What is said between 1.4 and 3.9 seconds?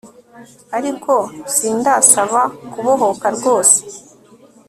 sindasaba kubohoka rwose